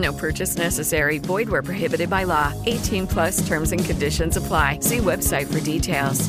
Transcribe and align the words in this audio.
No 0.00 0.12
purchase 0.12 0.56
necessary. 0.56 1.18
Void 1.18 1.48
where 1.48 1.62
prohibited 1.62 2.08
by 2.08 2.24
law. 2.24 2.52
18 2.66 3.06
plus 3.06 3.46
terms 3.46 3.72
and 3.72 3.84
conditions 3.84 4.36
apply. 4.36 4.80
See 4.80 4.98
website 4.98 5.52
for 5.52 5.60
details. 5.60 6.28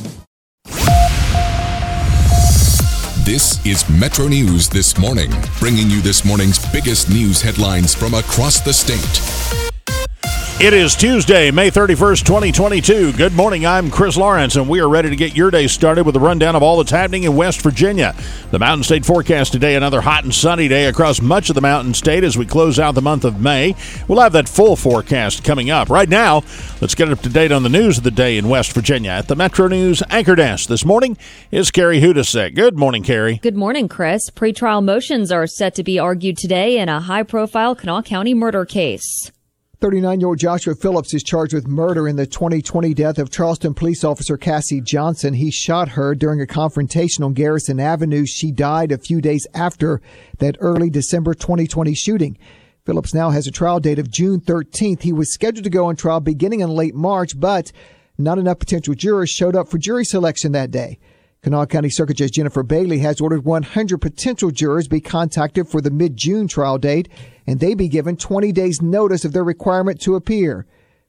This 3.24 3.64
is 3.64 3.88
Metro 3.88 4.26
News 4.26 4.68
This 4.68 4.98
Morning, 4.98 5.30
bringing 5.60 5.88
you 5.88 6.02
this 6.02 6.24
morning's 6.24 6.58
biggest 6.72 7.08
news 7.08 7.40
headlines 7.40 7.94
from 7.94 8.14
across 8.14 8.60
the 8.60 8.72
state. 8.72 9.61
It 10.62 10.74
is 10.74 10.94
Tuesday, 10.94 11.50
May 11.50 11.72
31st, 11.72 12.24
2022. 12.24 13.14
Good 13.14 13.32
morning. 13.32 13.66
I'm 13.66 13.90
Chris 13.90 14.16
Lawrence, 14.16 14.54
and 14.54 14.68
we 14.68 14.78
are 14.78 14.88
ready 14.88 15.10
to 15.10 15.16
get 15.16 15.34
your 15.34 15.50
day 15.50 15.66
started 15.66 16.06
with 16.06 16.14
a 16.14 16.20
rundown 16.20 16.54
of 16.54 16.62
all 16.62 16.76
that's 16.76 16.92
happening 16.92 17.24
in 17.24 17.34
West 17.34 17.60
Virginia. 17.62 18.14
The 18.52 18.60
Mountain 18.60 18.84
State 18.84 19.04
forecast 19.04 19.50
today, 19.50 19.74
another 19.74 20.02
hot 20.02 20.22
and 20.22 20.32
sunny 20.32 20.68
day 20.68 20.86
across 20.86 21.20
much 21.20 21.48
of 21.48 21.56
the 21.56 21.60
Mountain 21.60 21.94
State 21.94 22.22
as 22.22 22.38
we 22.38 22.46
close 22.46 22.78
out 22.78 22.94
the 22.94 23.02
month 23.02 23.24
of 23.24 23.40
May. 23.40 23.74
We'll 24.06 24.20
have 24.20 24.34
that 24.34 24.48
full 24.48 24.76
forecast 24.76 25.42
coming 25.42 25.68
up. 25.68 25.90
Right 25.90 26.08
now, 26.08 26.44
let's 26.80 26.94
get 26.94 27.10
up 27.10 27.22
to 27.22 27.28
date 27.28 27.50
on 27.50 27.64
the 27.64 27.68
news 27.68 27.98
of 27.98 28.04
the 28.04 28.12
day 28.12 28.38
in 28.38 28.48
West 28.48 28.72
Virginia. 28.72 29.10
At 29.10 29.26
the 29.26 29.34
Metro 29.34 29.66
News 29.66 30.00
Anchor 30.10 30.36
Desk 30.36 30.68
this 30.68 30.84
morning 30.84 31.18
is 31.50 31.72
Carrie 31.72 32.00
Hodousek. 32.00 32.54
Good 32.54 32.78
morning, 32.78 33.02
Carrie. 33.02 33.40
Good 33.42 33.56
morning, 33.56 33.88
Chris. 33.88 34.30
Pretrial 34.30 34.84
motions 34.84 35.32
are 35.32 35.48
set 35.48 35.74
to 35.74 35.82
be 35.82 35.98
argued 35.98 36.36
today 36.36 36.78
in 36.78 36.88
a 36.88 37.00
high 37.00 37.24
profile 37.24 37.74
Kanawha 37.74 38.04
County 38.04 38.32
murder 38.32 38.64
case. 38.64 39.31
39 39.82 40.20
year 40.20 40.28
old 40.28 40.38
Joshua 40.38 40.76
Phillips 40.76 41.12
is 41.12 41.24
charged 41.24 41.52
with 41.52 41.66
murder 41.66 42.06
in 42.06 42.14
the 42.14 42.24
2020 42.24 42.94
death 42.94 43.18
of 43.18 43.30
Charleston 43.30 43.74
police 43.74 44.04
officer 44.04 44.36
Cassie 44.36 44.80
Johnson. 44.80 45.34
He 45.34 45.50
shot 45.50 45.88
her 45.88 46.14
during 46.14 46.40
a 46.40 46.46
confrontation 46.46 47.24
on 47.24 47.32
Garrison 47.32 47.80
Avenue. 47.80 48.24
She 48.24 48.52
died 48.52 48.92
a 48.92 48.98
few 48.98 49.20
days 49.20 49.44
after 49.54 50.00
that 50.38 50.56
early 50.60 50.88
December 50.88 51.34
2020 51.34 51.94
shooting. 51.94 52.38
Phillips 52.86 53.12
now 53.12 53.30
has 53.30 53.48
a 53.48 53.50
trial 53.50 53.80
date 53.80 53.98
of 53.98 54.08
June 54.08 54.40
13th. 54.40 55.02
He 55.02 55.12
was 55.12 55.34
scheduled 55.34 55.64
to 55.64 55.70
go 55.70 55.86
on 55.86 55.96
trial 55.96 56.20
beginning 56.20 56.60
in 56.60 56.70
late 56.70 56.94
March, 56.94 57.32
but 57.40 57.72
not 58.16 58.38
enough 58.38 58.60
potential 58.60 58.94
jurors 58.94 59.30
showed 59.30 59.56
up 59.56 59.68
for 59.68 59.78
jury 59.78 60.04
selection 60.04 60.52
that 60.52 60.70
day. 60.70 61.00
Kanawha 61.42 61.66
County 61.66 61.90
Circuit 61.90 62.18
Judge 62.18 62.30
Jennifer 62.30 62.62
Bailey 62.62 63.00
has 63.00 63.20
ordered 63.20 63.44
100 63.44 63.98
potential 63.98 64.52
jurors 64.52 64.86
be 64.86 65.00
contacted 65.00 65.66
for 65.66 65.80
the 65.80 65.90
mid-June 65.90 66.46
trial 66.46 66.78
date, 66.78 67.08
and 67.48 67.58
they 67.58 67.74
be 67.74 67.88
given 67.88 68.16
20 68.16 68.52
days 68.52 68.80
notice 68.80 69.24
of 69.24 69.32
their 69.32 69.42
requirement 69.42 70.00
to 70.02 70.14
appear. 70.14 70.66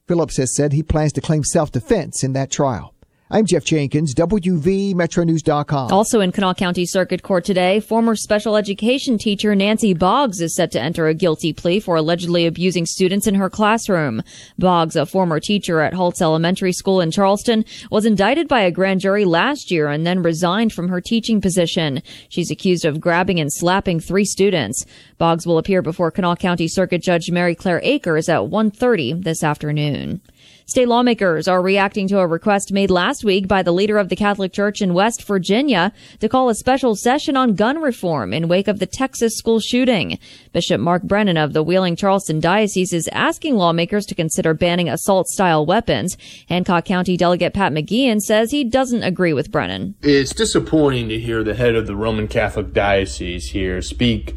Phillips 0.07 0.37
has 0.37 0.55
said 0.55 0.73
he 0.73 0.81
plans 0.81 1.13
to 1.13 1.21
claim 1.21 1.43
self-defense 1.43 2.23
in 2.23 2.33
that 2.33 2.49
trial. 2.49 2.92
I'm 3.33 3.47
Jeff 3.47 3.65
Jenkins, 3.65 4.13
WVMetroNews.com. 4.13 5.91
Also 5.91 6.19
in 6.19 6.31
Kanawha 6.31 6.53
County 6.53 6.85
Circuit 6.85 7.23
Court 7.23 7.43
today, 7.43 7.79
former 7.79 8.15
special 8.15 8.55
education 8.55 9.17
teacher 9.17 9.55
Nancy 9.55 9.95
Boggs 9.95 10.39
is 10.39 10.55
set 10.55 10.69
to 10.73 10.79
enter 10.79 11.07
a 11.07 11.15
guilty 11.15 11.51
plea 11.51 11.79
for 11.79 11.95
allegedly 11.95 12.45
abusing 12.45 12.85
students 12.85 13.25
in 13.25 13.33
her 13.33 13.49
classroom. 13.49 14.21
Boggs, 14.59 14.95
a 14.95 15.07
former 15.07 15.39
teacher 15.39 15.81
at 15.81 15.95
Holz 15.95 16.21
Elementary 16.21 16.71
School 16.73 17.01
in 17.01 17.09
Charleston, 17.09 17.65
was 17.89 18.05
indicted 18.05 18.47
by 18.47 18.61
a 18.61 18.69
grand 18.69 19.01
jury 19.01 19.25
last 19.25 19.71
year 19.71 19.87
and 19.87 20.05
then 20.05 20.21
resigned 20.21 20.71
from 20.71 20.89
her 20.89 21.01
teaching 21.01 21.41
position. 21.41 22.03
She's 22.29 22.51
accused 22.51 22.85
of 22.85 23.01
grabbing 23.01 23.39
and 23.39 23.51
slapping 23.51 23.99
three 23.99 24.25
students. 24.25 24.85
Boggs 25.17 25.47
will 25.47 25.57
appear 25.57 25.81
before 25.81 26.11
Kanawha 26.11 26.35
County 26.35 26.67
Circuit 26.67 27.01
Judge 27.01 27.31
Mary 27.31 27.55
Claire 27.55 27.81
Akers 27.83 28.29
at 28.29 28.41
1.30 28.41 29.23
this 29.23 29.43
afternoon. 29.43 30.21
State 30.65 30.87
lawmakers 30.87 31.47
are 31.47 31.61
reacting 31.61 32.07
to 32.07 32.19
a 32.19 32.25
request 32.25 32.71
made 32.71 32.89
last 32.89 33.25
week 33.25 33.49
by 33.49 33.61
the 33.61 33.73
leader 33.73 33.97
of 33.97 34.07
the 34.07 34.15
Catholic 34.15 34.53
Church 34.53 34.81
in 34.81 34.93
West 34.93 35.23
Virginia 35.23 35.91
to 36.19 36.29
call 36.29 36.47
a 36.47 36.55
special 36.55 36.95
session 36.95 37.35
on 37.35 37.53
gun 37.53 37.81
reform 37.81 38.33
in 38.33 38.47
wake 38.47 38.69
of 38.69 38.79
the 38.79 38.85
Texas 38.85 39.35
school 39.35 39.59
shooting. 39.59 40.17
Bishop 40.53 40.79
Mark 40.79 41.03
Brennan 41.03 41.35
of 41.35 41.51
the 41.51 41.61
Wheeling 41.63 41.97
Charleston 41.97 42.39
Diocese 42.39 42.93
is 42.93 43.09
asking 43.09 43.55
lawmakers 43.55 44.05
to 44.05 44.15
consider 44.15 44.53
banning 44.53 44.87
assault 44.87 45.27
style 45.27 45.65
weapons. 45.65 46.15
Hancock 46.47 46.85
County 46.85 47.17
Delegate 47.17 47.53
Pat 47.53 47.73
McGeehan 47.73 48.21
says 48.21 48.51
he 48.51 48.63
doesn't 48.63 49.03
agree 49.03 49.33
with 49.33 49.51
Brennan. 49.51 49.95
It's 50.01 50.33
disappointing 50.33 51.09
to 51.09 51.19
hear 51.19 51.43
the 51.43 51.55
head 51.55 51.75
of 51.75 51.87
the 51.87 51.95
Roman 51.95 52.29
Catholic 52.29 52.71
Diocese 52.71 53.49
here 53.51 53.81
speak 53.81 54.35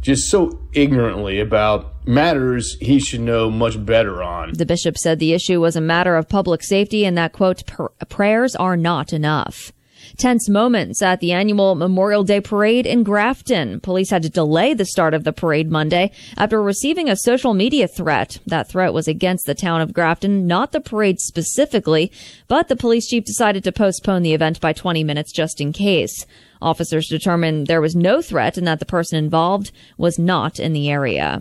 just 0.00 0.30
so 0.30 0.58
ignorantly 0.72 1.40
about 1.40 2.06
matters 2.06 2.76
he 2.80 2.98
should 2.98 3.20
know 3.20 3.50
much 3.50 3.84
better 3.84 4.22
on. 4.22 4.52
The 4.54 4.66
bishop 4.66 4.96
said 4.96 5.18
the 5.18 5.32
issue 5.32 5.60
was 5.60 5.76
a 5.76 5.80
matter 5.80 6.16
of 6.16 6.28
public 6.28 6.62
safety 6.62 7.04
and 7.04 7.16
that, 7.18 7.32
quote, 7.32 7.62
prayers 8.08 8.56
are 8.56 8.76
not 8.76 9.12
enough. 9.12 9.72
Tense 10.20 10.50
moments 10.50 11.00
at 11.00 11.20
the 11.20 11.32
annual 11.32 11.74
Memorial 11.74 12.24
Day 12.24 12.42
parade 12.42 12.84
in 12.84 13.02
Grafton. 13.04 13.80
Police 13.80 14.10
had 14.10 14.22
to 14.24 14.28
delay 14.28 14.74
the 14.74 14.84
start 14.84 15.14
of 15.14 15.24
the 15.24 15.32
parade 15.32 15.70
Monday 15.70 16.12
after 16.36 16.62
receiving 16.62 17.08
a 17.08 17.16
social 17.16 17.54
media 17.54 17.88
threat. 17.88 18.38
That 18.46 18.68
threat 18.68 18.92
was 18.92 19.08
against 19.08 19.46
the 19.46 19.54
town 19.54 19.80
of 19.80 19.94
Grafton, 19.94 20.46
not 20.46 20.72
the 20.72 20.80
parade 20.82 21.20
specifically, 21.20 22.12
but 22.48 22.68
the 22.68 22.76
police 22.76 23.08
chief 23.08 23.24
decided 23.24 23.64
to 23.64 23.72
postpone 23.72 24.20
the 24.20 24.34
event 24.34 24.60
by 24.60 24.74
20 24.74 25.02
minutes 25.04 25.32
just 25.32 25.58
in 25.58 25.72
case. 25.72 26.26
Officers 26.60 27.08
determined 27.08 27.66
there 27.66 27.80
was 27.80 27.96
no 27.96 28.20
threat 28.20 28.58
and 28.58 28.66
that 28.66 28.78
the 28.78 28.84
person 28.84 29.16
involved 29.16 29.72
was 29.96 30.18
not 30.18 30.60
in 30.60 30.74
the 30.74 30.90
area. 30.90 31.40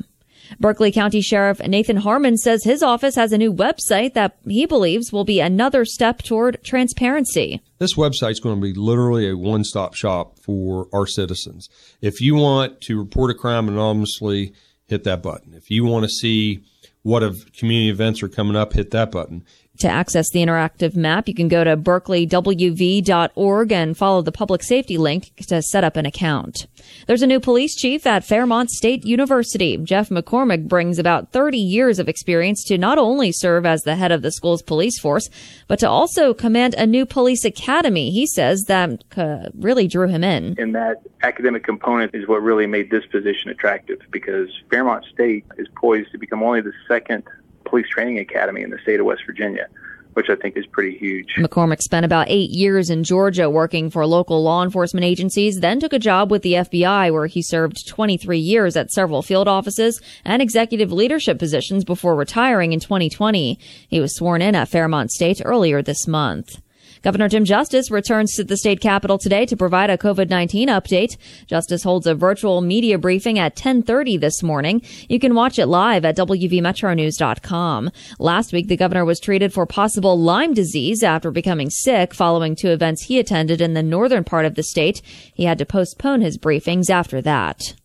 Berkeley 0.60 0.92
County 0.92 1.22
Sheriff 1.22 1.60
Nathan 1.60 1.98
Harmon 1.98 2.38
says 2.38 2.64
his 2.64 2.82
office 2.82 3.16
has 3.16 3.32
a 3.32 3.38
new 3.38 3.54
website 3.54 4.14
that 4.14 4.38
he 4.48 4.66
believes 4.66 5.12
will 5.12 5.26
be 5.26 5.40
another 5.40 5.86
step 5.86 6.22
toward 6.22 6.64
transparency. 6.64 7.62
This 7.78 7.96
website 7.96 8.32
is 8.32 8.40
going 8.40 8.56
to 8.56 8.62
be 8.62 8.74
literally 8.74 9.30
a 9.30 9.38
one 9.38 9.64
stop 9.64 9.94
shop 9.94 10.40
for 10.40 10.88
our 10.94 11.06
citizens. 11.06 11.70
If 12.02 12.22
you 12.22 12.36
want 12.36 12.82
to 12.82 13.00
report 13.00 13.32
a 13.32 13.34
crime 13.34 13.68
anonymously, 13.68 14.54
hit 14.88 15.04
that 15.04 15.22
button. 15.22 15.54
If 15.54 15.70
you 15.70 15.86
want 15.86 16.04
to 16.04 16.10
see 16.10 16.64
what 17.04 17.24
of 17.24 17.38
community 17.54 17.90
events 17.90 18.22
are 18.22 18.28
coming 18.28 18.56
up, 18.56 18.74
hit 18.74 18.92
that 18.92 19.12
button. 19.12 19.46
To 19.80 19.88
access 19.88 20.30
the 20.30 20.42
interactive 20.42 20.98
map, 20.98 21.30
you 21.30 21.34
can 21.34 21.48
go 21.48 21.64
to 21.64 21.78
berkeleywv.org 21.78 23.72
and 23.72 23.98
follow 23.98 24.22
the 24.22 24.32
public 24.32 24.62
safety 24.62 24.98
link 24.98 25.32
to 25.48 25.62
set 25.62 25.86
up 25.86 25.96
an 25.96 26.06
account. 26.06 26.68
There's 27.08 27.22
a 27.22 27.28
new 27.28 27.40
police 27.40 27.76
chief 27.78 28.06
at 28.06 28.26
Fairmont 28.26 28.72
State 28.72 29.06
University. 29.06 29.78
Jeff 29.78 30.10
McCormick 30.10 30.68
brings 30.68 31.00
about 31.00 31.32
30 31.32 31.58
years 31.58 31.98
of 31.98 32.10
experience 32.10 32.66
to 32.66 32.78
not 32.78 32.98
only 32.98 33.32
serve 33.32 33.66
as 33.66 33.84
the 33.84 33.96
head 33.96 34.12
of 34.12 34.22
the 34.22 34.34
school's 34.34 34.62
police 34.62 35.00
force, 35.00 35.30
but 35.70 35.80
to 35.80 35.90
also 35.90 36.34
command 36.34 36.74
a 36.74 36.86
new 36.86 37.06
police 37.06 37.46
academy. 37.46 38.12
He 38.12 38.28
says 38.28 38.66
that 38.66 39.06
uh, 39.16 39.48
really 39.58 39.88
drew 39.88 40.10
him 40.10 40.26
in. 40.26 40.56
And 40.58 40.76
that 40.76 41.02
academic 41.24 41.64
component 41.64 42.14
is 42.14 42.28
what 42.28 42.42
really 42.42 42.68
made 42.68 42.92
this 42.92 43.06
position 43.06 43.50
attractive 43.50 44.00
because 44.12 44.50
Fairmont 44.70 45.06
State 45.06 45.46
is 45.58 45.70
poised 45.76 46.12
to 46.12 46.18
become 46.18 46.44
only 46.44 46.60
the 46.60 46.74
second 46.86 47.24
police 47.70 47.88
training 47.88 48.20
academy 48.20 48.62
in 48.62 48.70
the 48.70 48.80
state 48.80 49.00
of 49.00 49.06
West 49.06 49.22
Virginia 49.26 49.68
which 50.14 50.30
I 50.30 50.36
think 50.36 50.58
is 50.58 50.66
pretty 50.66 50.98
huge. 50.98 51.36
McCormick 51.38 51.82
spent 51.82 52.06
about 52.06 52.28
eight 52.30 52.50
years 52.50 52.90
in 52.90 53.04
Georgia 53.04 53.50
working 53.50 53.90
for 53.90 54.06
local 54.06 54.44
law 54.44 54.64
enforcement 54.64 55.06
agencies, 55.06 55.60
then 55.60 55.80
took 55.80 55.94
a 55.94 56.00
job 56.00 56.32
with 56.32 56.42
the 56.42 56.54
FBI 56.54 57.14
where 57.14 57.28
he 57.28 57.42
served 57.42 57.88
23 57.88 58.38
years 58.38 58.76
at 58.76 58.92
several 58.92 59.22
field 59.22 59.48
offices 59.48 60.02
and 60.26 60.42
executive 60.42 60.92
leadership 60.92 61.40
positions 61.40 61.84
before 61.86 62.16
retiring 62.16 62.74
in 62.74 62.80
2020. 62.80 63.58
He 63.88 64.00
was 64.02 64.16
sworn 64.16 64.42
in 64.42 64.56
at 64.56 64.68
Fairmont 64.68 65.12
State 65.12 65.42
earlier 65.46 65.82
this 65.82 66.08
month. 66.08 66.60
Governor 67.02 67.30
Jim 67.30 67.46
Justice 67.46 67.90
returns 67.90 68.34
to 68.34 68.44
the 68.44 68.58
state 68.58 68.82
capitol 68.82 69.18
today 69.18 69.46
to 69.46 69.56
provide 69.56 69.90
a 69.90 69.98
COVID-19 69.98 70.68
update. 70.68 71.16
Justice 71.48 71.84
holds 71.84 72.06
a 72.06 72.14
virtual 72.14 72.60
media 72.60 72.98
briefing 72.98 73.40
at 73.40 73.54
1030 73.54 74.18
this 74.18 74.44
morning. 74.44 74.82
You 75.08 75.20
can 75.20 75.34
watch 75.34 75.58
it 75.58 75.68
live 75.68 76.04
at 76.04 76.18
WVMetroNews.com. 76.18 77.92
Last 78.20 78.52
week, 78.52 78.68
the 78.68 78.78
governor 78.78 79.06
was 79.06 79.20
treated 79.20 79.54
for 79.54 79.66
possible 79.66 80.20
Lyme 80.20 80.54
disease 80.54 81.02
after 81.02 81.32
becoming 81.32 81.70
sick 81.70 82.14
following 82.14 82.56
two 82.56 82.70
events 82.70 83.04
he 83.04 83.18
attended 83.18 83.62
in 83.62 83.76
the 83.76 83.84
northern 83.84 84.26
part 84.26 84.46
of 84.46 84.56
the 84.56 84.64
state. 84.64 85.02
He 85.34 85.46
had 85.46 85.58
to 85.60 85.66
postpone 85.66 86.20
his 86.22 86.38
briefings 86.38 86.90
after 86.90 87.22
that. 87.22 87.76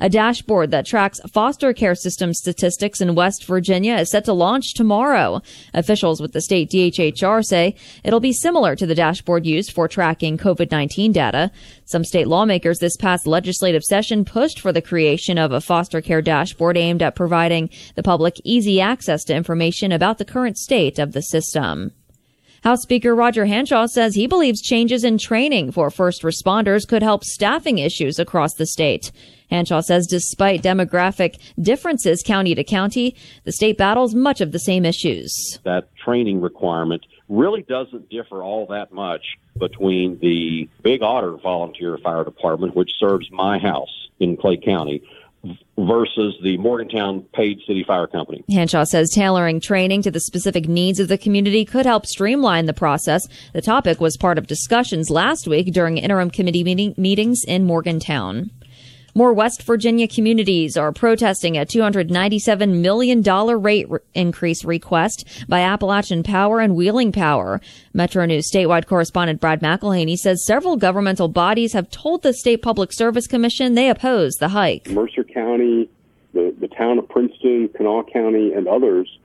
A 0.00 0.08
dashboard 0.08 0.70
that 0.70 0.86
tracks 0.86 1.20
foster 1.32 1.72
care 1.72 1.94
system 1.94 2.32
statistics 2.32 3.00
in 3.00 3.14
West 3.14 3.44
Virginia 3.44 3.96
is 3.96 4.10
set 4.10 4.24
to 4.26 4.32
launch 4.32 4.74
tomorrow. 4.74 5.42
Officials 5.74 6.20
with 6.20 6.32
the 6.32 6.40
state 6.40 6.70
DHHR 6.70 7.44
say 7.44 7.74
it'll 8.04 8.20
be 8.20 8.32
similar 8.32 8.76
to 8.76 8.86
the 8.86 8.94
dashboard 8.94 9.46
used 9.46 9.72
for 9.72 9.88
tracking 9.88 10.38
COVID-19 10.38 11.12
data. 11.12 11.50
Some 11.84 12.04
state 12.04 12.28
lawmakers 12.28 12.78
this 12.78 12.96
past 12.96 13.26
legislative 13.26 13.82
session 13.82 14.24
pushed 14.24 14.60
for 14.60 14.72
the 14.72 14.82
creation 14.82 15.38
of 15.38 15.52
a 15.52 15.60
foster 15.60 16.00
care 16.00 16.22
dashboard 16.22 16.76
aimed 16.76 17.02
at 17.02 17.16
providing 17.16 17.70
the 17.94 18.02
public 18.02 18.40
easy 18.44 18.80
access 18.80 19.24
to 19.24 19.34
information 19.34 19.92
about 19.92 20.18
the 20.18 20.24
current 20.24 20.58
state 20.58 20.98
of 20.98 21.12
the 21.12 21.22
system. 21.22 21.92
House 22.64 22.82
Speaker 22.82 23.14
Roger 23.14 23.46
Hanshaw 23.46 23.86
says 23.86 24.14
he 24.14 24.26
believes 24.26 24.60
changes 24.60 25.04
in 25.04 25.16
training 25.16 25.70
for 25.70 25.90
first 25.90 26.22
responders 26.22 26.86
could 26.86 27.02
help 27.02 27.22
staffing 27.24 27.78
issues 27.78 28.18
across 28.18 28.54
the 28.54 28.66
state. 28.66 29.12
Hanshaw 29.50 29.82
says 29.82 30.06
despite 30.06 30.62
demographic 30.62 31.38
differences 31.60 32.22
county 32.24 32.54
to 32.54 32.64
county, 32.64 33.14
the 33.44 33.52
state 33.52 33.78
battles 33.78 34.14
much 34.14 34.40
of 34.40 34.52
the 34.52 34.58
same 34.58 34.84
issues. 34.84 35.58
That 35.64 35.94
training 35.96 36.40
requirement 36.40 37.06
really 37.28 37.62
doesn't 37.62 38.10
differ 38.10 38.42
all 38.42 38.66
that 38.66 38.92
much 38.92 39.22
between 39.58 40.18
the 40.18 40.68
Big 40.82 41.02
Otter 41.02 41.36
Volunteer 41.36 41.98
Fire 41.98 42.24
Department, 42.24 42.74
which 42.74 42.90
serves 42.98 43.30
my 43.30 43.58
house 43.58 44.08
in 44.20 44.36
Clay 44.36 44.56
County, 44.56 45.02
versus 45.78 46.36
the 46.42 46.56
Morgantown 46.58 47.22
Paid 47.32 47.60
City 47.66 47.84
Fire 47.84 48.06
Company. 48.06 48.44
Hanshaw 48.50 48.84
says 48.86 49.10
tailoring 49.10 49.60
training 49.60 50.02
to 50.02 50.10
the 50.10 50.20
specific 50.20 50.68
needs 50.68 50.98
of 50.98 51.08
the 51.08 51.18
community 51.18 51.64
could 51.64 51.86
help 51.86 52.06
streamline 52.06 52.66
the 52.66 52.74
process. 52.74 53.26
The 53.52 53.62
topic 53.62 54.00
was 54.00 54.16
part 54.16 54.38
of 54.38 54.46
discussions 54.46 55.10
last 55.10 55.46
week 55.46 55.72
during 55.72 55.98
interim 55.98 56.30
committee 56.30 56.64
meeting- 56.64 56.94
meetings 56.96 57.44
in 57.46 57.64
Morgantown. 57.64 58.50
More 59.18 59.32
West 59.32 59.64
Virginia 59.64 60.06
communities 60.06 60.76
are 60.76 60.92
protesting 60.92 61.56
a 61.58 61.66
$297 61.66 62.80
million 62.80 63.20
rate 63.60 63.90
re- 63.90 63.98
increase 64.14 64.64
request 64.64 65.26
by 65.48 65.62
Appalachian 65.62 66.22
Power 66.22 66.60
and 66.60 66.76
Wheeling 66.76 67.10
Power. 67.10 67.60
Metro 67.92 68.24
News 68.26 68.48
statewide 68.48 68.86
correspondent 68.86 69.40
Brad 69.40 69.60
McElhinny 69.60 70.16
says 70.16 70.46
several 70.46 70.76
governmental 70.76 71.26
bodies 71.26 71.72
have 71.72 71.90
told 71.90 72.22
the 72.22 72.32
State 72.32 72.62
Public 72.62 72.92
Service 72.92 73.26
Commission 73.26 73.74
they 73.74 73.90
oppose 73.90 74.34
the 74.34 74.50
hike. 74.50 74.88
Mercer 74.88 75.24
County, 75.24 75.90
the, 76.32 76.54
the 76.60 76.68
town 76.68 77.00
of 77.00 77.08
Princeton, 77.08 77.70
Kanawha 77.70 78.04
County, 78.12 78.52
and 78.52 78.68
others 78.68 79.18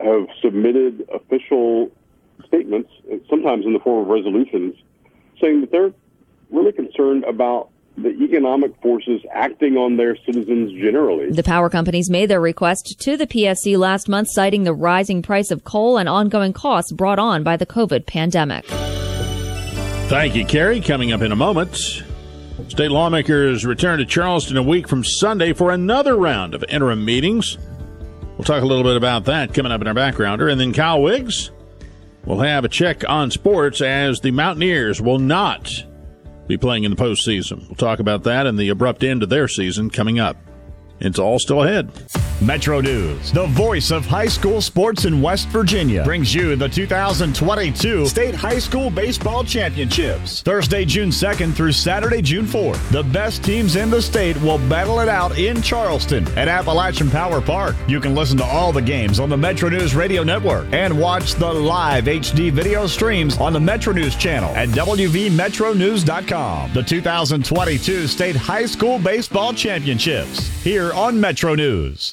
have 0.00 0.26
submitted 0.42 1.08
official 1.14 1.92
statements, 2.44 2.90
sometimes 3.30 3.66
in 3.66 3.72
the 3.72 3.78
form 3.78 4.02
of 4.02 4.08
resolutions, 4.08 4.74
saying 5.40 5.60
that 5.60 5.70
they're 5.70 5.92
really 6.50 6.72
concerned 6.72 7.22
about 7.22 7.70
the 7.96 8.10
economic 8.10 8.72
forces 8.82 9.22
acting 9.32 9.76
on 9.76 9.96
their 9.96 10.16
citizens 10.24 10.72
generally. 10.72 11.30
The 11.30 11.42
power 11.42 11.70
companies 11.70 12.10
made 12.10 12.26
their 12.26 12.40
request 12.40 12.96
to 13.00 13.16
the 13.16 13.26
PSC 13.26 13.78
last 13.78 14.08
month, 14.08 14.28
citing 14.30 14.64
the 14.64 14.74
rising 14.74 15.22
price 15.22 15.50
of 15.50 15.64
coal 15.64 15.96
and 15.96 16.08
ongoing 16.08 16.52
costs 16.52 16.92
brought 16.92 17.18
on 17.18 17.42
by 17.42 17.56
the 17.56 17.66
COVID 17.66 18.06
pandemic. 18.06 18.64
Thank 20.08 20.36
you, 20.36 20.44
Carrie. 20.44 20.80
Coming 20.80 21.12
up 21.12 21.22
in 21.22 21.32
a 21.32 21.36
moment. 21.36 21.74
State 22.68 22.90
lawmakers 22.90 23.64
return 23.64 23.98
to 23.98 24.04
Charleston 24.04 24.56
a 24.56 24.62
week 24.62 24.88
from 24.88 25.02
Sunday 25.02 25.52
for 25.52 25.70
another 25.70 26.16
round 26.16 26.54
of 26.54 26.64
interim 26.68 27.04
meetings. 27.04 27.58
We'll 28.36 28.44
talk 28.44 28.62
a 28.62 28.66
little 28.66 28.84
bit 28.84 28.96
about 28.96 29.24
that 29.26 29.54
coming 29.54 29.72
up 29.72 29.80
in 29.80 29.86
our 29.86 29.94
backgrounder. 29.94 30.50
And 30.50 30.60
then 30.60 30.72
Kyle 30.72 31.00
Wiggs 31.00 31.50
will 32.24 32.40
have 32.40 32.64
a 32.64 32.68
check 32.68 33.08
on 33.08 33.30
sports 33.30 33.80
as 33.80 34.20
the 34.20 34.30
Mountaineers 34.30 35.00
will 35.00 35.18
not 35.18 35.84
be 36.46 36.56
playing 36.56 36.84
in 36.84 36.90
the 36.90 36.96
postseason. 36.96 37.66
We'll 37.66 37.76
talk 37.76 37.98
about 37.98 38.24
that 38.24 38.46
and 38.46 38.58
the 38.58 38.68
abrupt 38.68 39.02
end 39.04 39.22
of 39.22 39.28
their 39.28 39.48
season 39.48 39.90
coming 39.90 40.18
up. 40.18 40.36
It's 41.00 41.18
all 41.18 41.38
still 41.38 41.62
ahead. 41.62 41.90
Metro 42.42 42.82
News, 42.82 43.32
the 43.32 43.46
voice 43.46 43.90
of 43.90 44.04
high 44.04 44.26
school 44.26 44.60
sports 44.60 45.06
in 45.06 45.22
West 45.22 45.48
Virginia, 45.48 46.04
brings 46.04 46.34
you 46.34 46.54
the 46.54 46.68
2022 46.68 48.04
State 48.06 48.34
High 48.34 48.58
School 48.58 48.90
Baseball 48.90 49.42
Championships. 49.42 50.42
Thursday, 50.42 50.84
June 50.84 51.08
2nd 51.08 51.54
through 51.54 51.72
Saturday, 51.72 52.20
June 52.20 52.44
4th. 52.44 52.90
The 52.90 53.04
best 53.04 53.42
teams 53.42 53.76
in 53.76 53.88
the 53.88 54.02
state 54.02 54.36
will 54.42 54.58
battle 54.68 55.00
it 55.00 55.08
out 55.08 55.38
in 55.38 55.62
Charleston 55.62 56.28
at 56.36 56.46
Appalachian 56.46 57.08
Power 57.10 57.40
Park. 57.40 57.74
You 57.88 58.00
can 58.00 58.14
listen 58.14 58.36
to 58.36 58.44
all 58.44 58.70
the 58.70 58.82
games 58.82 59.18
on 59.18 59.30
the 59.30 59.36
Metro 59.36 59.70
News 59.70 59.94
Radio 59.94 60.22
Network 60.22 60.70
and 60.72 61.00
watch 61.00 61.36
the 61.36 61.50
live 61.50 62.04
HD 62.04 62.52
video 62.52 62.86
streams 62.86 63.38
on 63.38 63.54
the 63.54 63.60
Metro 63.60 63.94
News 63.94 64.14
channel 64.14 64.54
at 64.54 64.68
WVMetroNews.com. 64.70 66.74
The 66.74 66.82
2022 66.82 68.06
State 68.06 68.36
High 68.36 68.66
School 68.66 68.98
Baseball 68.98 69.54
Championships. 69.54 70.48
Here 70.62 70.92
on 70.92 71.18
Metro 71.18 71.54
News. 71.54 72.12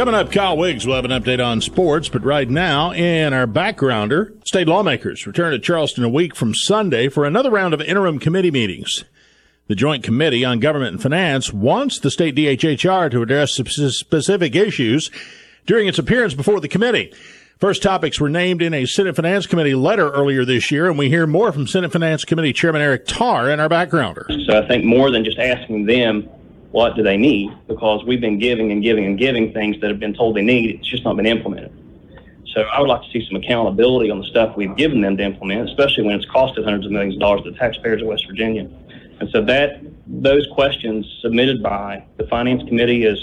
Coming 0.00 0.14
up, 0.14 0.32
Kyle 0.32 0.56
Wiggs 0.56 0.86
will 0.86 0.94
have 0.94 1.04
an 1.04 1.10
update 1.10 1.44
on 1.44 1.60
sports, 1.60 2.08
but 2.08 2.24
right 2.24 2.48
now, 2.48 2.90
in 2.90 3.34
our 3.34 3.46
backgrounder, 3.46 4.32
state 4.48 4.66
lawmakers 4.66 5.26
return 5.26 5.52
to 5.52 5.58
Charleston 5.58 6.04
a 6.04 6.08
week 6.08 6.34
from 6.34 6.54
Sunday 6.54 7.10
for 7.10 7.26
another 7.26 7.50
round 7.50 7.74
of 7.74 7.82
interim 7.82 8.18
committee 8.18 8.50
meetings. 8.50 9.04
The 9.70 9.76
Joint 9.76 10.02
Committee 10.02 10.44
on 10.44 10.58
Government 10.58 10.94
and 10.94 11.00
Finance 11.00 11.52
wants 11.52 12.00
the 12.00 12.10
state 12.10 12.34
DHHR 12.34 13.08
to 13.12 13.22
address 13.22 13.52
specific 13.52 14.56
issues 14.56 15.12
during 15.64 15.86
its 15.86 15.96
appearance 15.96 16.34
before 16.34 16.58
the 16.58 16.66
committee. 16.66 17.14
First 17.60 17.80
topics 17.80 18.18
were 18.18 18.28
named 18.28 18.62
in 18.62 18.74
a 18.74 18.84
Senate 18.84 19.14
Finance 19.14 19.46
Committee 19.46 19.76
letter 19.76 20.10
earlier 20.10 20.44
this 20.44 20.72
year, 20.72 20.88
and 20.88 20.98
we 20.98 21.08
hear 21.08 21.24
more 21.24 21.52
from 21.52 21.68
Senate 21.68 21.92
Finance 21.92 22.24
Committee 22.24 22.52
Chairman 22.52 22.82
Eric 22.82 23.06
Tarr 23.06 23.48
in 23.48 23.60
our 23.60 23.68
backgrounder. 23.68 24.44
So 24.44 24.60
I 24.60 24.66
think 24.66 24.84
more 24.84 25.08
than 25.08 25.24
just 25.24 25.38
asking 25.38 25.86
them 25.86 26.22
what 26.72 26.96
do 26.96 27.04
they 27.04 27.16
need, 27.16 27.52
because 27.68 28.04
we've 28.04 28.20
been 28.20 28.40
giving 28.40 28.72
and 28.72 28.82
giving 28.82 29.04
and 29.04 29.16
giving 29.16 29.52
things 29.52 29.80
that 29.82 29.88
have 29.88 30.00
been 30.00 30.14
told 30.14 30.34
they 30.34 30.42
need, 30.42 30.74
it's 30.74 30.88
just 30.88 31.04
not 31.04 31.14
been 31.14 31.26
implemented. 31.26 31.72
So 32.54 32.62
I 32.62 32.80
would 32.80 32.88
like 32.88 33.02
to 33.02 33.10
see 33.12 33.24
some 33.24 33.36
accountability 33.36 34.10
on 34.10 34.18
the 34.18 34.26
stuff 34.26 34.56
we've 34.56 34.74
given 34.74 35.00
them 35.00 35.16
to 35.18 35.22
implement, 35.22 35.68
especially 35.70 36.02
when 36.02 36.16
it's 36.16 36.26
costed 36.26 36.64
hundreds 36.64 36.86
of 36.86 36.90
millions 36.90 37.14
of 37.14 37.20
dollars 37.20 37.44
to 37.44 37.52
the 37.52 37.56
taxpayers 37.56 38.02
of 38.02 38.08
West 38.08 38.26
Virginia. 38.26 38.68
And 39.20 39.28
so 39.30 39.42
that 39.44 39.82
those 40.06 40.46
questions 40.54 41.06
submitted 41.20 41.62
by 41.62 42.04
the 42.16 42.26
Finance 42.26 42.66
Committee, 42.66 43.04
as 43.04 43.22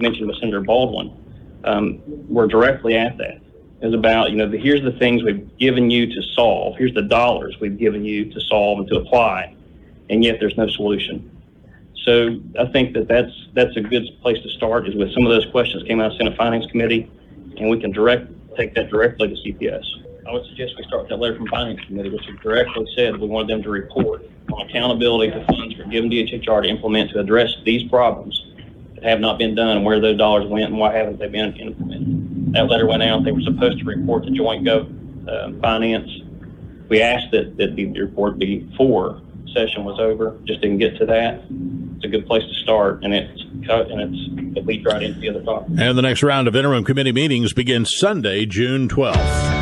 mentioned 0.00 0.28
by 0.28 0.34
Senator 0.40 0.60
Baldwin, 0.60 1.16
um, 1.64 2.02
were 2.28 2.46
directly 2.46 2.96
at 2.96 3.16
that. 3.18 3.40
Is 3.82 3.94
about 3.94 4.30
you 4.30 4.36
know 4.36 4.48
the, 4.48 4.58
here's 4.58 4.82
the 4.82 4.92
things 4.92 5.22
we've 5.22 5.56
given 5.58 5.90
you 5.90 6.06
to 6.06 6.22
solve. 6.34 6.76
Here's 6.78 6.94
the 6.94 7.02
dollars 7.02 7.56
we've 7.60 7.78
given 7.78 8.04
you 8.04 8.32
to 8.32 8.40
solve 8.40 8.80
and 8.80 8.88
to 8.88 8.96
apply, 8.96 9.54
and 10.08 10.24
yet 10.24 10.38
there's 10.40 10.56
no 10.56 10.66
solution. 10.66 11.30
So 12.04 12.40
I 12.58 12.66
think 12.72 12.94
that 12.94 13.06
that's 13.06 13.32
that's 13.52 13.76
a 13.76 13.82
good 13.82 14.04
place 14.22 14.42
to 14.42 14.48
start. 14.48 14.88
Is 14.88 14.94
with 14.94 15.12
some 15.12 15.24
of 15.24 15.30
those 15.30 15.46
questions 15.52 15.82
came 15.82 16.00
out 16.00 16.12
of 16.12 16.16
Senate 16.16 16.36
Finance 16.38 16.66
Committee, 16.70 17.10
and 17.58 17.68
we 17.68 17.78
can 17.78 17.92
direct 17.92 18.32
take 18.56 18.74
that 18.74 18.88
directly 18.88 19.28
to 19.28 19.34
CPS. 19.34 19.84
I 20.26 20.32
would 20.32 20.46
suggest 20.46 20.74
we 20.78 20.84
start 20.84 21.02
with 21.02 21.10
that 21.10 21.18
letter 21.18 21.36
from 21.36 21.46
Finance 21.48 21.80
Committee, 21.86 22.10
which 22.10 22.24
directly 22.42 22.86
said 22.96 23.18
we 23.18 23.28
wanted 23.28 23.48
them 23.48 23.62
to 23.62 23.68
report 23.68 24.24
on 24.52 24.68
accountability 24.68 25.32
for 25.32 25.44
funds 25.46 25.74
for 25.74 25.84
given 25.84 26.10
DHHR 26.10 26.62
to 26.62 26.68
implement 26.68 27.10
to 27.12 27.20
address 27.20 27.54
these 27.64 27.88
problems 27.88 28.44
that 28.94 29.04
have 29.04 29.20
not 29.20 29.38
been 29.38 29.54
done, 29.54 29.76
and 29.76 29.84
where 29.84 30.00
those 30.00 30.16
dollars 30.16 30.46
went, 30.48 30.66
and 30.66 30.78
why 30.78 30.92
haven't 30.92 31.18
they 31.18 31.28
been 31.28 31.54
implemented. 31.56 32.52
That 32.54 32.68
letter 32.68 32.86
went 32.86 33.02
out. 33.02 33.24
They 33.24 33.32
were 33.32 33.42
supposed 33.42 33.78
to 33.78 33.84
report 33.84 34.24
to 34.24 34.30
Joint 34.30 34.64
Gov 34.66 35.28
uh, 35.28 35.60
Finance. 35.60 36.10
We 36.88 37.02
asked 37.02 37.32
that, 37.32 37.56
that 37.56 37.74
the 37.74 37.86
report 38.00 38.38
be 38.38 38.60
before 38.60 39.20
session 39.52 39.84
was 39.84 39.98
over. 39.98 40.38
Just 40.44 40.60
didn't 40.60 40.78
get 40.78 40.96
to 40.98 41.06
that. 41.06 41.42
It's 41.96 42.04
a 42.04 42.08
good 42.08 42.26
place 42.26 42.44
to 42.44 42.54
start, 42.62 43.02
and 43.02 43.12
it's 43.14 43.42
cut 43.66 43.90
and 43.90 44.00
it's 44.00 44.56
it 44.56 44.66
leads 44.66 44.84
right 44.84 45.02
into 45.02 45.20
the 45.20 45.30
other 45.30 45.42
topic. 45.42 45.68
And 45.78 45.98
the 45.98 46.02
next 46.02 46.22
round 46.22 46.48
of 46.48 46.56
interim 46.56 46.84
committee 46.84 47.12
meetings 47.12 47.52
begins 47.52 47.96
Sunday, 47.96 48.46
June 48.46 48.88
12th. 48.88 49.55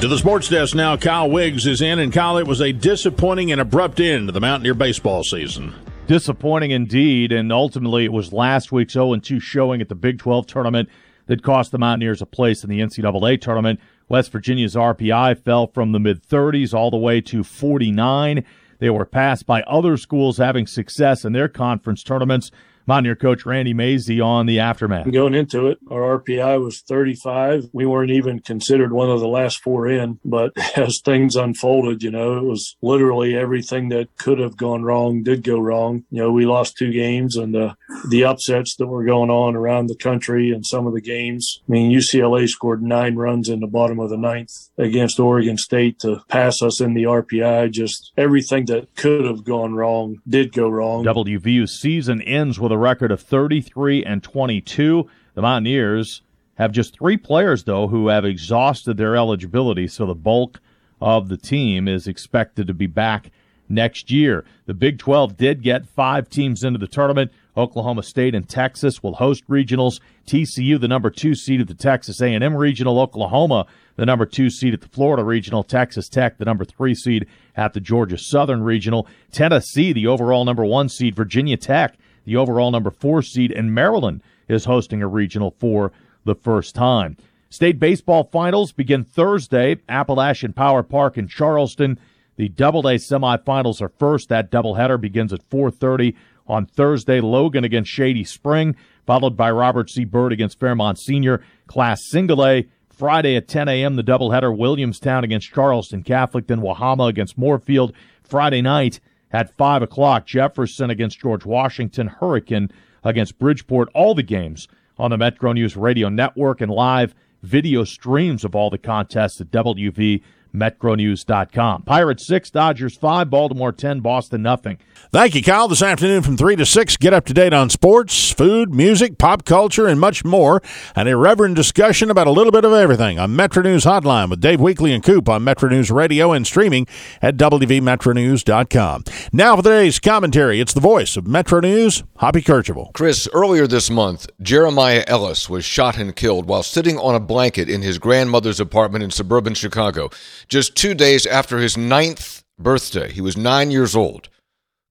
To 0.00 0.06
the 0.06 0.16
sports 0.16 0.48
desk 0.48 0.76
now, 0.76 0.96
Kyle 0.96 1.28
Wiggs 1.28 1.66
is 1.66 1.82
in. 1.82 1.98
And 1.98 2.12
Kyle, 2.12 2.38
it 2.38 2.46
was 2.46 2.60
a 2.60 2.70
disappointing 2.70 3.50
and 3.50 3.60
abrupt 3.60 3.98
end 3.98 4.28
to 4.28 4.32
the 4.32 4.40
Mountaineer 4.40 4.74
baseball 4.74 5.24
season. 5.24 5.74
disappointing 6.06 6.70
indeed. 6.70 7.32
And 7.32 7.52
ultimately, 7.52 8.04
it 8.04 8.12
was 8.12 8.32
last 8.32 8.70
week's 8.70 8.92
0 8.92 9.16
2 9.16 9.40
showing 9.40 9.80
at 9.80 9.88
the 9.88 9.96
Big 9.96 10.20
12 10.20 10.46
tournament 10.46 10.88
that 11.26 11.42
cost 11.42 11.72
the 11.72 11.78
Mountaineers 11.78 12.22
a 12.22 12.26
place 12.26 12.62
in 12.62 12.70
the 12.70 12.78
NCAA 12.78 13.40
tournament. 13.40 13.80
West 14.08 14.30
Virginia's 14.30 14.76
RPI 14.76 15.42
fell 15.42 15.66
from 15.66 15.90
the 15.90 15.98
mid 15.98 16.24
30s 16.24 16.72
all 16.72 16.92
the 16.92 16.96
way 16.96 17.20
to 17.20 17.42
49. 17.42 18.44
They 18.78 18.90
were 18.90 19.04
passed 19.04 19.46
by 19.46 19.62
other 19.62 19.96
schools 19.96 20.38
having 20.38 20.68
success 20.68 21.24
in 21.24 21.32
their 21.32 21.48
conference 21.48 22.04
tournaments. 22.04 22.52
Mountaineer 22.88 23.16
coach 23.16 23.44
Randy 23.44 23.74
Mazey 23.74 24.18
on 24.18 24.46
the 24.46 24.60
aftermath. 24.60 25.12
Going 25.12 25.34
into 25.34 25.66
it, 25.66 25.78
our 25.90 26.18
RPI 26.18 26.64
was 26.64 26.80
35. 26.80 27.68
We 27.74 27.84
weren't 27.84 28.10
even 28.10 28.38
considered 28.38 28.94
one 28.94 29.10
of 29.10 29.20
the 29.20 29.28
last 29.28 29.62
four 29.62 29.86
in, 29.86 30.18
but 30.24 30.52
as 30.76 31.02
things 31.04 31.36
unfolded, 31.36 32.02
you 32.02 32.10
know, 32.10 32.38
it 32.38 32.44
was 32.44 32.76
literally 32.80 33.36
everything 33.36 33.90
that 33.90 34.16
could 34.16 34.38
have 34.38 34.56
gone 34.56 34.84
wrong 34.84 35.22
did 35.22 35.44
go 35.44 35.58
wrong. 35.60 36.04
You 36.10 36.22
know, 36.22 36.32
we 36.32 36.46
lost 36.46 36.78
two 36.78 36.90
games 36.90 37.36
and 37.36 37.54
uh, 37.54 37.74
the 38.08 38.24
upsets 38.24 38.76
that 38.76 38.86
were 38.86 39.04
going 39.04 39.28
on 39.28 39.54
around 39.54 39.88
the 39.88 39.94
country 39.94 40.50
and 40.50 40.64
some 40.64 40.86
of 40.86 40.94
the 40.94 41.02
games. 41.02 41.60
I 41.68 41.72
mean, 41.72 41.92
UCLA 41.94 42.48
scored 42.48 42.82
nine 42.82 43.16
runs 43.16 43.50
in 43.50 43.60
the 43.60 43.66
bottom 43.66 44.00
of 44.00 44.08
the 44.08 44.16
ninth 44.16 44.70
against 44.78 45.20
Oregon 45.20 45.58
State 45.58 45.98
to 45.98 46.22
pass 46.28 46.62
us 46.62 46.80
in 46.80 46.94
the 46.94 47.02
RPI. 47.02 47.70
Just 47.70 48.12
everything 48.16 48.64
that 48.66 48.94
could 48.96 49.26
have 49.26 49.44
gone 49.44 49.74
wrong 49.74 50.22
did 50.26 50.54
go 50.54 50.70
wrong. 50.70 51.04
WVU's 51.04 51.78
season 51.78 52.22
ends 52.22 52.58
with 52.58 52.72
a 52.72 52.77
record 52.78 53.12
of 53.12 53.20
33 53.20 54.04
and 54.04 54.22
22. 54.22 55.08
The 55.34 55.42
Mountaineers 55.42 56.22
have 56.54 56.72
just 56.72 56.98
three 56.98 57.16
players, 57.16 57.64
though, 57.64 57.88
who 57.88 58.08
have 58.08 58.24
exhausted 58.24 58.96
their 58.96 59.16
eligibility, 59.16 59.86
so 59.86 60.06
the 60.06 60.14
bulk 60.14 60.60
of 61.00 61.28
the 61.28 61.36
team 61.36 61.86
is 61.86 62.08
expected 62.08 62.66
to 62.66 62.74
be 62.74 62.86
back 62.86 63.30
next 63.68 64.10
year. 64.10 64.44
The 64.66 64.74
Big 64.74 64.98
12 64.98 65.36
did 65.36 65.62
get 65.62 65.86
five 65.86 66.28
teams 66.28 66.64
into 66.64 66.78
the 66.78 66.86
tournament. 66.86 67.30
Oklahoma 67.56 68.02
State 68.02 68.34
and 68.34 68.48
Texas 68.48 69.02
will 69.02 69.14
host 69.14 69.46
regionals. 69.48 70.00
TCU, 70.26 70.80
the 70.80 70.88
number 70.88 71.10
two 71.10 71.34
seed 71.34 71.60
at 71.60 71.68
the 71.68 71.74
Texas 71.74 72.20
A&M 72.20 72.56
regional. 72.56 73.00
Oklahoma, 73.00 73.66
the 73.96 74.06
number 74.06 74.26
two 74.26 74.50
seed 74.50 74.74
at 74.74 74.80
the 74.80 74.88
Florida 74.88 75.24
regional. 75.24 75.62
Texas 75.62 76.08
Tech, 76.08 76.38
the 76.38 76.44
number 76.44 76.64
three 76.64 76.94
seed 76.94 77.26
at 77.56 77.72
the 77.72 77.80
Georgia 77.80 78.18
Southern 78.18 78.62
regional. 78.62 79.06
Tennessee, 79.32 79.92
the 79.92 80.06
overall 80.06 80.44
number 80.44 80.64
one 80.64 80.88
seed. 80.88 81.16
Virginia 81.16 81.56
Tech, 81.56 81.96
the 82.28 82.36
overall 82.36 82.70
number 82.70 82.90
four 82.90 83.22
seed, 83.22 83.50
and 83.50 83.74
Maryland 83.74 84.22
is 84.48 84.66
hosting 84.66 85.02
a 85.02 85.08
regional 85.08 85.50
for 85.50 85.92
the 86.24 86.34
first 86.34 86.74
time. 86.74 87.16
State 87.48 87.80
baseball 87.80 88.24
finals 88.24 88.70
begin 88.70 89.02
Thursday, 89.02 89.78
Appalachian 89.88 90.52
Power 90.52 90.82
Park 90.82 91.16
in 91.16 91.26
Charleston. 91.26 91.98
The 92.36 92.50
Double 92.50 92.86
A 92.86 92.96
semifinals 92.96 93.80
are 93.80 93.88
first. 93.88 94.28
That 94.28 94.50
doubleheader 94.50 95.00
begins 95.00 95.32
at 95.32 95.42
4:30 95.48 96.14
on 96.46 96.66
Thursday. 96.66 97.18
Logan 97.22 97.64
against 97.64 97.90
Shady 97.90 98.24
Spring, 98.24 98.76
followed 99.06 99.34
by 99.34 99.50
Robert 99.50 99.88
C. 99.88 100.04
Byrd 100.04 100.32
against 100.32 100.60
Fairmont 100.60 100.98
Senior. 100.98 101.42
Class 101.66 102.02
Single 102.10 102.44
A 102.44 102.66
Friday 102.90 103.36
at 103.36 103.48
10 103.48 103.68
a.m. 103.68 103.96
The 103.96 104.04
doubleheader 104.04 104.54
Williamstown 104.54 105.24
against 105.24 105.54
Charleston 105.54 106.02
Catholic, 106.02 106.46
then 106.46 106.60
Wahama 106.60 107.08
against 107.08 107.38
Moorfield. 107.38 107.94
Friday 108.22 108.60
night 108.60 109.00
at 109.32 109.54
5 109.54 109.82
o'clock, 109.82 110.26
Jefferson 110.26 110.90
against 110.90 111.20
George 111.20 111.44
Washington, 111.44 112.06
Hurricane 112.06 112.70
against 113.04 113.38
Bridgeport. 113.38 113.88
All 113.94 114.14
the 114.14 114.22
games 114.22 114.68
on 114.98 115.10
the 115.10 115.18
Metro 115.18 115.52
News 115.52 115.76
Radio 115.76 116.08
Network 116.08 116.60
and 116.60 116.70
live 116.70 117.14
video 117.42 117.84
streams 117.84 118.44
of 118.44 118.54
all 118.54 118.70
the 118.70 118.78
contests 118.78 119.40
at 119.40 119.50
WV 119.50 120.22
metronews.com. 120.54 121.82
Pirates 121.82 122.26
6, 122.26 122.50
Dodgers 122.50 122.96
5, 122.96 123.30
Baltimore 123.30 123.72
10, 123.72 124.00
Boston 124.00 124.42
nothing. 124.42 124.78
Thank 125.10 125.34
you, 125.34 125.42
Kyle. 125.42 125.68
This 125.68 125.82
afternoon 125.82 126.22
from 126.22 126.36
3 126.36 126.56
to 126.56 126.66
6, 126.66 126.96
get 126.98 127.14
up 127.14 127.24
to 127.26 127.32
date 127.34 127.54
on 127.54 127.70
sports, 127.70 128.30
food, 128.30 128.74
music, 128.74 129.16
pop 129.16 129.44
culture, 129.44 129.86
and 129.86 129.98
much 129.98 130.24
more. 130.24 130.60
An 130.94 131.06
irreverent 131.06 131.54
discussion 131.54 132.10
about 132.10 132.26
a 132.26 132.30
little 132.30 132.52
bit 132.52 132.64
of 132.64 132.72
everything 132.72 133.18
on 133.18 133.34
Metro 133.34 133.62
News 133.62 133.84
Hotline 133.84 134.28
with 134.28 134.40
Dave 134.40 134.58
Weekley 134.60 134.94
and 134.94 135.02
Coop 135.02 135.28
on 135.28 135.42
Metro 135.44 135.68
News 135.70 135.90
Radio 135.90 136.32
and 136.32 136.46
streaming 136.46 136.86
at 137.22 137.36
WVMetroNews.com. 137.36 139.04
Now 139.32 139.56
for 139.56 139.62
today's 139.62 139.98
commentary, 139.98 140.60
it's 140.60 140.74
the 140.74 140.80
voice 140.80 141.16
of 141.16 141.26
Metro 141.26 141.60
News, 141.60 142.04
Hoppy 142.16 142.42
Kercheval. 142.42 142.92
Chris, 142.92 143.28
earlier 143.32 143.66
this 143.66 143.88
month, 143.88 144.28
Jeremiah 144.42 145.04
Ellis 145.06 145.48
was 145.48 145.64
shot 145.64 145.96
and 145.96 146.14
killed 146.14 146.46
while 146.46 146.62
sitting 146.62 146.98
on 146.98 147.14
a 147.14 147.20
blanket 147.20 147.70
in 147.70 147.82
his 147.82 147.98
grandmother's 147.98 148.60
apartment 148.60 149.04
in 149.04 149.10
suburban 149.10 149.54
Chicago 149.54 150.10
just 150.46 150.76
two 150.76 150.94
days 150.94 151.26
after 151.26 151.58
his 151.58 151.76
ninth 151.76 152.44
birthday. 152.58 153.10
He 153.10 153.20
was 153.20 153.36
nine 153.36 153.70
years 153.70 153.96
old. 153.96 154.28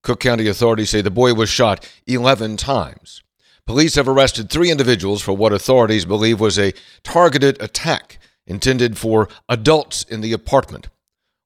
Cook 0.03 0.19
County 0.19 0.47
authorities 0.47 0.89
say 0.89 1.01
the 1.01 1.11
boy 1.11 1.33
was 1.33 1.49
shot 1.49 1.89
11 2.07 2.57
times. 2.57 3.23
Police 3.65 3.95
have 3.95 4.07
arrested 4.07 4.49
three 4.49 4.71
individuals 4.71 5.21
for 5.21 5.33
what 5.33 5.51
authorities 5.51 6.05
believe 6.05 6.39
was 6.39 6.57
a 6.57 6.73
targeted 7.03 7.61
attack 7.61 8.17
intended 8.45 8.97
for 8.97 9.27
adults 9.49 10.03
in 10.03 10.21
the 10.21 10.31
apartment. 10.31 10.87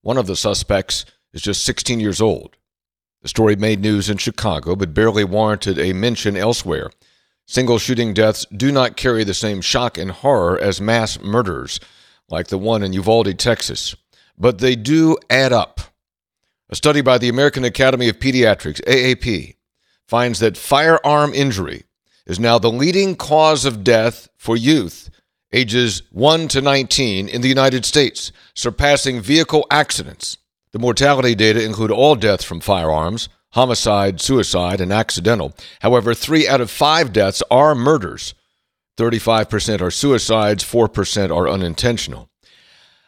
One 0.04 0.18
of 0.18 0.28
the 0.28 0.36
suspects 0.36 1.06
is 1.34 1.42
just 1.42 1.64
16 1.66 2.00
years 2.00 2.22
old. 2.22 2.58
The 3.24 3.30
story 3.30 3.56
made 3.56 3.82
news 3.82 4.10
in 4.10 4.18
Chicago, 4.18 4.76
but 4.76 4.94
barely 4.94 5.24
warranted 5.24 5.80
a 5.80 5.94
mention 5.94 6.38
elsewhere. 6.38 6.92
Single 7.48 7.80
shooting 7.80 8.14
deaths 8.14 8.46
do 8.56 8.72
not 8.72 8.98
carry 8.98 9.24
the 9.24 9.34
same 9.34 9.62
shock 9.62 9.98
and 9.98 10.12
horror 10.12 10.60
as 10.60 10.80
mass 10.80 11.20
murders, 11.20 11.80
like 12.32 12.48
the 12.48 12.58
one 12.58 12.82
in 12.84 12.94
Uvalde, 12.94 13.38
Texas, 13.38 13.96
but 14.38 14.60
they 14.60 14.76
do 14.76 15.18
add 15.30 15.54
up. 15.54 15.82
A 16.70 16.76
study 16.76 17.02
by 17.02 17.18
the 17.18 17.30
American 17.30 17.66
Academy 17.66 18.08
of 18.08 18.20
Pediatrics, 18.20 18.82
AAP, 18.86 19.56
finds 20.08 20.40
that 20.40 20.58
firearm 20.58 21.34
injury 21.34 21.84
is 22.26 22.40
now 22.40 22.58
the 22.58 22.72
leading 22.72 23.16
cause 23.16 23.66
of 23.66 23.84
death 23.84 24.30
for 24.38 24.56
youth 24.56 25.10
ages 25.54 26.04
1 26.12 26.48
to 26.50 26.62
19 26.62 27.28
in 27.28 27.42
the 27.42 27.50
United 27.50 27.86
States, 27.86 28.32
surpassing 28.54 29.22
vehicle 29.22 29.66
accidents. 29.70 30.38
The 30.72 30.80
mortality 30.80 31.36
data 31.36 31.64
include 31.64 31.92
all 31.92 32.16
deaths 32.16 32.46
from 32.46 32.62
firearms, 32.62 33.28
homicide, 33.50 34.22
suicide, 34.22 34.80
and 34.80 34.94
accidental. 34.94 35.54
However, 35.82 36.14
three 36.14 36.48
out 36.48 36.62
of 36.62 36.72
five 36.72 37.12
deaths 37.12 37.44
are 37.52 37.76
murders. 37.76 38.34
35% 38.98 39.82
are 39.82 39.92
suicides, 39.92 40.64
4% 40.64 41.36
are 41.36 41.50
unintentional. 41.50 42.30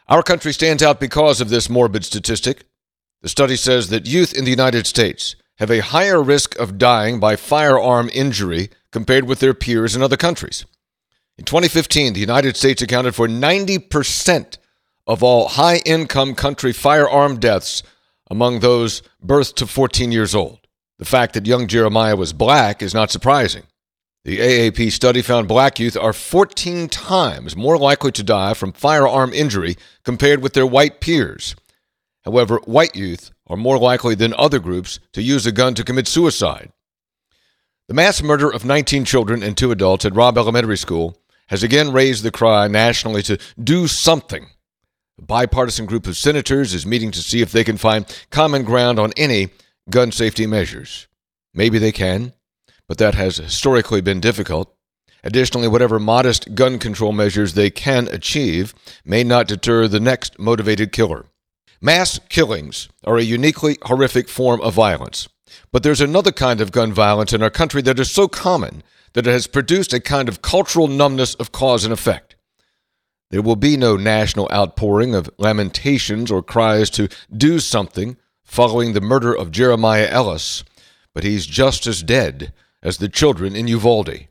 Our 0.08 0.22
country 0.22 0.52
stands 0.52 0.82
out 0.82 1.00
because 1.00 1.40
of 1.40 1.48
this 1.48 1.70
morbid 1.70 2.04
statistic. 2.04 2.64
The 3.22 3.28
study 3.28 3.56
says 3.56 3.88
that 3.88 4.06
youth 4.06 4.34
in 4.34 4.44
the 4.44 4.50
United 4.50 4.86
States 4.86 5.36
have 5.58 5.70
a 5.70 5.80
higher 5.80 6.22
risk 6.22 6.58
of 6.58 6.78
dying 6.78 7.20
by 7.20 7.36
firearm 7.36 8.10
injury 8.12 8.70
compared 8.90 9.24
with 9.24 9.40
their 9.40 9.54
peers 9.54 9.96
in 9.96 10.02
other 10.02 10.16
countries. 10.16 10.66
In 11.38 11.44
2015, 11.44 12.12
the 12.12 12.20
United 12.20 12.56
States 12.56 12.82
accounted 12.82 13.14
for 13.14 13.26
90% 13.26 14.58
of 15.06 15.22
all 15.22 15.48
high 15.48 15.78
income 15.84 16.34
country 16.34 16.72
firearm 16.72 17.38
deaths 17.38 17.82
among 18.30 18.60
those 18.60 19.02
birthed 19.24 19.56
to 19.56 19.66
14 19.66 20.12
years 20.12 20.34
old. 20.34 20.60
The 20.98 21.04
fact 21.04 21.34
that 21.34 21.46
young 21.46 21.66
Jeremiah 21.66 22.16
was 22.16 22.32
black 22.32 22.82
is 22.82 22.94
not 22.94 23.10
surprising. 23.10 23.64
The 24.24 24.38
AAP 24.38 24.90
study 24.90 25.20
found 25.20 25.48
black 25.48 25.78
youth 25.78 25.98
are 25.98 26.14
14 26.14 26.88
times 26.88 27.54
more 27.54 27.76
likely 27.76 28.10
to 28.12 28.22
die 28.22 28.54
from 28.54 28.72
firearm 28.72 29.34
injury 29.34 29.76
compared 30.02 30.40
with 30.40 30.54
their 30.54 30.66
white 30.66 31.00
peers. 31.00 31.54
However, 32.24 32.58
white 32.64 32.96
youth 32.96 33.32
are 33.48 33.56
more 33.58 33.78
likely 33.78 34.14
than 34.14 34.32
other 34.38 34.60
groups 34.60 34.98
to 35.12 35.20
use 35.20 35.44
a 35.44 35.52
gun 35.52 35.74
to 35.74 35.84
commit 35.84 36.08
suicide. 36.08 36.72
The 37.86 37.92
mass 37.92 38.22
murder 38.22 38.48
of 38.48 38.64
19 38.64 39.04
children 39.04 39.42
and 39.42 39.58
two 39.58 39.70
adults 39.70 40.06
at 40.06 40.14
Robb 40.14 40.38
Elementary 40.38 40.78
School 40.78 41.18
has 41.48 41.62
again 41.62 41.92
raised 41.92 42.24
the 42.24 42.30
cry 42.30 42.66
nationally 42.66 43.22
to 43.24 43.38
do 43.62 43.86
something. 43.86 44.46
A 45.18 45.22
bipartisan 45.22 45.84
group 45.84 46.06
of 46.06 46.16
senators 46.16 46.72
is 46.72 46.86
meeting 46.86 47.10
to 47.10 47.22
see 47.22 47.42
if 47.42 47.52
they 47.52 47.62
can 47.62 47.76
find 47.76 48.06
common 48.30 48.64
ground 48.64 48.98
on 48.98 49.12
any 49.18 49.50
gun 49.90 50.12
safety 50.12 50.46
measures. 50.46 51.08
Maybe 51.52 51.78
they 51.78 51.92
can 51.92 52.32
but 52.88 52.98
that 52.98 53.14
has 53.14 53.36
historically 53.36 54.00
been 54.00 54.20
difficult. 54.20 54.74
Additionally, 55.22 55.68
whatever 55.68 55.98
modest 55.98 56.54
gun 56.54 56.78
control 56.78 57.12
measures 57.12 57.54
they 57.54 57.70
can 57.70 58.08
achieve 58.08 58.74
may 59.04 59.24
not 59.24 59.48
deter 59.48 59.88
the 59.88 60.00
next 60.00 60.38
motivated 60.38 60.92
killer. 60.92 61.26
Mass 61.80 62.20
killings 62.28 62.88
are 63.04 63.16
a 63.16 63.22
uniquely 63.22 63.78
horrific 63.82 64.28
form 64.28 64.60
of 64.60 64.74
violence. 64.74 65.28
But 65.72 65.82
there's 65.82 66.00
another 66.00 66.32
kind 66.32 66.60
of 66.60 66.72
gun 66.72 66.92
violence 66.92 67.32
in 67.32 67.42
our 67.42 67.50
country 67.50 67.82
that 67.82 67.98
is 67.98 68.10
so 68.10 68.28
common 68.28 68.82
that 69.14 69.26
it 69.26 69.30
has 69.30 69.46
produced 69.46 69.92
a 69.92 70.00
kind 70.00 70.28
of 70.28 70.42
cultural 70.42 70.88
numbness 70.88 71.34
of 71.34 71.52
cause 71.52 71.84
and 71.84 71.92
effect. 71.92 72.36
There 73.30 73.42
will 73.42 73.56
be 73.56 73.76
no 73.76 73.96
national 73.96 74.50
outpouring 74.52 75.14
of 75.14 75.30
lamentations 75.38 76.30
or 76.30 76.42
cries 76.42 76.90
to 76.90 77.08
do 77.34 77.58
something 77.58 78.16
following 78.44 78.92
the 78.92 79.00
murder 79.00 79.34
of 79.34 79.50
Jeremiah 79.50 80.08
Ellis, 80.08 80.64
but 81.14 81.24
he's 81.24 81.46
just 81.46 81.86
as 81.86 82.02
dead 82.02 82.52
as 82.84 82.98
the 82.98 83.08
children 83.08 83.56
in 83.56 83.66
Uvalde. 83.66 84.28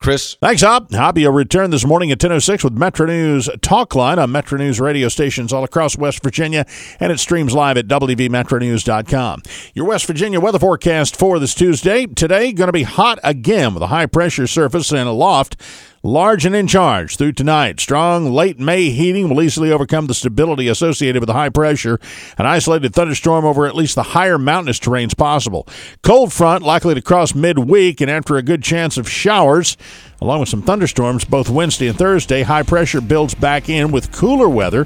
Chris? 0.00 0.36
Thanks, 0.40 0.60
Hop. 0.60 0.90
Will 0.92 1.32
return 1.32 1.70
this 1.70 1.86
morning 1.86 2.10
at 2.12 2.18
10.06 2.18 2.62
with 2.62 2.74
Metro 2.74 3.06
News 3.06 3.48
Talk 3.62 3.94
Line 3.94 4.18
on 4.18 4.30
Metro 4.30 4.58
News 4.58 4.78
radio 4.78 5.08
stations 5.08 5.50
all 5.50 5.64
across 5.64 5.96
West 5.96 6.22
Virginia, 6.22 6.66
and 7.00 7.10
it 7.10 7.18
streams 7.18 7.54
live 7.54 7.78
at 7.78 7.86
WVMetroNews.com. 7.86 9.42
Your 9.72 9.86
West 9.86 10.04
Virginia 10.06 10.40
weather 10.40 10.58
forecast 10.58 11.16
for 11.16 11.38
this 11.38 11.54
Tuesday. 11.54 12.04
Today, 12.04 12.52
going 12.52 12.68
to 12.68 12.72
be 12.72 12.82
hot 12.82 13.18
again 13.24 13.72
with 13.72 13.82
a 13.82 13.86
high 13.86 14.04
pressure 14.04 14.46
surface 14.46 14.92
and 14.92 15.08
a 15.08 15.12
loft 15.12 15.56
large 16.04 16.44
and 16.44 16.54
in 16.54 16.66
charge 16.66 17.16
through 17.16 17.32
tonight. 17.32 17.80
Strong 17.80 18.30
late 18.30 18.60
May 18.60 18.90
heating 18.90 19.30
will 19.30 19.40
easily 19.42 19.72
overcome 19.72 20.06
the 20.06 20.14
stability 20.14 20.68
associated 20.68 21.20
with 21.20 21.28
the 21.28 21.32
high 21.32 21.48
pressure. 21.48 21.98
An 22.36 22.44
isolated 22.44 22.94
thunderstorm 22.94 23.46
over 23.46 23.66
at 23.66 23.74
least 23.74 23.94
the 23.94 24.02
higher 24.02 24.36
mountainous 24.36 24.78
terrains 24.78 25.16
possible. 25.16 25.66
Cold 26.02 26.30
front 26.30 26.62
likely 26.62 26.94
to 26.94 27.00
cross 27.00 27.34
midweek 27.34 28.02
and 28.02 28.10
after 28.10 28.36
a 28.36 28.42
good 28.42 28.62
chance 28.62 28.98
of 28.98 29.08
showers. 29.08 29.78
Along 30.20 30.40
with 30.40 30.50
some 30.50 30.62
thunderstorms 30.62 31.24
both 31.24 31.48
Wednesday 31.48 31.88
and 31.88 31.98
Thursday, 31.98 32.42
high 32.42 32.62
pressure 32.62 33.00
builds 33.00 33.34
back 33.34 33.70
in 33.70 33.90
with 33.90 34.12
cooler 34.12 34.48
weather 34.48 34.84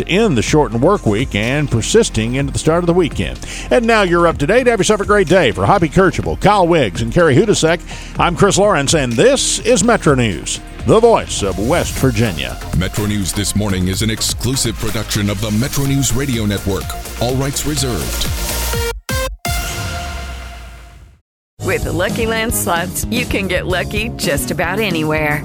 to 0.00 0.08
end 0.08 0.36
the 0.36 0.42
shortened 0.42 0.82
work 0.82 1.04
week 1.04 1.34
and 1.34 1.70
persisting 1.70 2.36
into 2.36 2.52
the 2.52 2.58
start 2.58 2.82
of 2.82 2.86
the 2.86 2.94
weekend. 2.94 3.38
And 3.70 3.86
now 3.86 4.02
you're 4.02 4.26
up 4.26 4.38
to 4.38 4.46
date. 4.46 4.66
Have 4.66 4.80
yourself 4.80 5.00
a 5.00 5.04
great 5.04 5.28
day. 5.28 5.52
For 5.52 5.66
Hoppy 5.66 5.90
Kercheval, 5.90 6.40
Kyle 6.40 6.66
Wiggs, 6.66 7.02
and 7.02 7.12
Carrie 7.12 7.36
Hodousek, 7.36 7.80
I'm 8.18 8.34
Chris 8.34 8.56
Lawrence, 8.56 8.94
and 8.94 9.12
this 9.12 9.58
is 9.60 9.84
Metro 9.84 10.14
News, 10.14 10.58
the 10.86 10.98
voice 10.98 11.42
of 11.42 11.58
West 11.68 11.92
Virginia. 11.94 12.58
Metro 12.78 13.04
News 13.04 13.32
This 13.32 13.54
Morning 13.54 13.88
is 13.88 14.00
an 14.00 14.08
exclusive 14.08 14.74
production 14.76 15.28
of 15.28 15.38
the 15.42 15.50
Metro 15.50 15.84
News 15.84 16.14
Radio 16.14 16.46
Network. 16.46 16.84
All 17.20 17.34
rights 17.34 17.66
reserved. 17.66 18.26
With 21.62 21.84
the 21.84 21.92
Lucky 21.92 22.24
Land 22.24 22.54
slots, 22.54 23.04
you 23.04 23.26
can 23.26 23.48
get 23.48 23.66
lucky 23.66 24.08
just 24.16 24.50
about 24.50 24.80
anywhere. 24.80 25.44